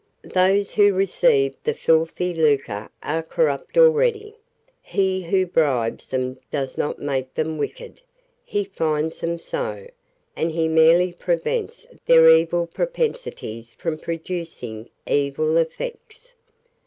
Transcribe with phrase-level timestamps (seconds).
[0.33, 4.35] Those who receive the filthy lucre are corrupt already.
[4.81, 8.01] He who bribes them does not make them wicked:
[8.43, 9.87] he finds them so;
[10.35, 16.33] and he merely prevents their evil propensities from producing evil effects.